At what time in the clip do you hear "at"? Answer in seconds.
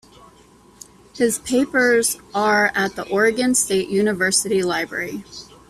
2.73-2.95